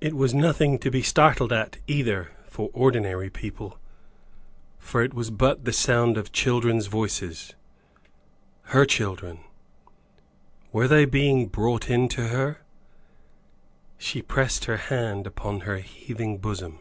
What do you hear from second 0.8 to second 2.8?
to be startled at either for